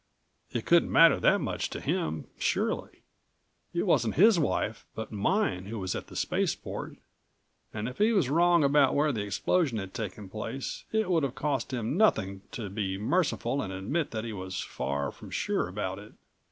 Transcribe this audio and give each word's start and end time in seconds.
It 0.51 0.65
couldn't 0.65 0.91
matter 0.91 1.19
that 1.19 1.41
much 1.41 1.69
to 1.69 1.79
him, 1.79 2.25
surely. 2.39 3.03
It 3.71 3.83
wasn't 3.85 4.15
his 4.15 4.39
wife 4.39 4.87
but 4.95 5.11
mine 5.11 5.65
who 5.65 5.77
was 5.77 5.93
at 5.93 6.07
the 6.07 6.15
spaceport, 6.15 6.97
and 7.71 7.87
if 7.87 7.99
he 7.99 8.11
was 8.11 8.27
wrong 8.27 8.63
about 8.63 8.95
where 8.95 9.11
the 9.11 9.21
explosion 9.21 9.77
had 9.77 9.93
taken 9.93 10.27
place 10.27 10.85
it 10.91 11.07
would 11.11 11.35
cost 11.35 11.71
him 11.71 11.97
nothing 11.97 12.41
to 12.53 12.67
be 12.67 12.97
merciful 12.97 13.61
and 13.61 13.71
admit 13.71 14.09
that 14.09 14.25
he 14.25 14.33
was 14.33 14.59
far 14.61 15.11
from 15.11 15.29
sure 15.29 15.67
about 15.67 15.99
it. 15.99 16.13